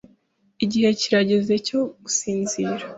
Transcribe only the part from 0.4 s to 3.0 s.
Igihe kirageze cyo gusinzira.